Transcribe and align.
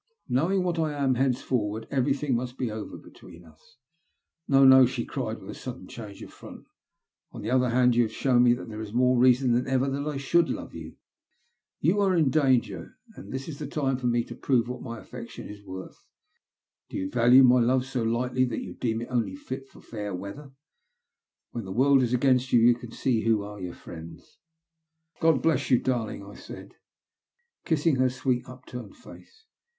''Knowing 0.27 0.63
what 0.63 0.79
I 0.79 0.93
am, 0.93 1.13
henceforward 1.13 1.85
everything 1.91 2.35
must 2.35 2.57
be 2.57 2.71
over 2.71 2.97
between 2.97 3.45
us."'' 3.45 3.77
No, 4.47 4.65
no!" 4.65 4.83
she 4.87 5.05
cried, 5.05 5.37
with 5.37 5.51
a 5.51 5.53
sudden 5.53 5.85
change 5.87 6.23
of 6.23 6.33
front. 6.33 6.65
On 7.33 7.43
the 7.43 7.51
other 7.51 7.69
hand, 7.69 7.95
you 7.95 8.01
have 8.01 8.11
shown 8.11 8.41
me 8.41 8.55
that 8.55 8.67
there 8.67 8.81
is 8.81 8.93
more 8.93 9.15
reason 9.19 9.51
than 9.51 9.67
ever 9.67 9.87
that 9.87 10.07
I 10.07 10.17
should 10.17 10.49
love 10.49 10.73
you. 10.73 10.95
If 11.81 11.87
you 11.89 11.99
are 11.99 12.15
in 12.15 12.31
danger, 12.31 12.97
this 13.15 13.47
is 13.47 13.59
the 13.59 13.67
time 13.67 13.95
for 13.97 14.07
me 14.07 14.23
to 14.23 14.33
prove 14.33 14.67
what 14.67 14.81
my 14.81 14.97
affection 14.99 15.47
is 15.47 15.63
worth. 15.63 16.03
Do 16.89 16.97
you 16.97 17.07
value 17.11 17.43
my 17.43 17.59
love 17.59 17.85
so 17.85 18.01
lightly 18.01 18.43
that 18.45 18.63
you 18.63 18.73
deem 18.73 19.01
it 19.01 19.07
only 19.11 19.35
fit 19.35 19.67
for 19.69 19.81
fair 19.81 20.15
weather? 20.15 20.53
W 21.53 21.57
hen 21.63 21.65
the 21.65 21.71
world 21.79 22.01
is 22.01 22.11
against 22.11 22.51
you, 22.51 22.59
you 22.59 22.73
can 22.73 22.89
see 22.89 23.21
who 23.21 23.43
are 23.43 23.61
your 23.61 23.75
friends." 23.75 24.39
God 25.21 25.43
bless 25.43 25.69
you, 25.69 25.77
darling," 25.79 26.25
I 26.25 26.33
said, 26.33 26.73
kissing 27.65 27.97
her 27.97 28.09
sweet 28.09 28.49
upturned 28.49 28.95
face. 28.97 29.45